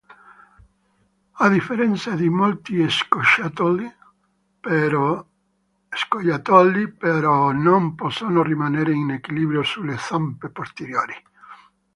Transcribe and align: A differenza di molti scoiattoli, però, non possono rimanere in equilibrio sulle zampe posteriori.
A 1.33 1.45
differenza 1.47 2.15
di 2.15 2.27
molti 2.27 2.89
scoiattoli, 2.89 3.87
però, 4.59 5.27
non 7.51 7.93
possono 7.93 8.41
rimanere 8.41 8.93
in 8.93 9.11
equilibrio 9.11 9.61
sulle 9.61 9.99
zampe 9.99 10.49
posteriori. 10.49 11.13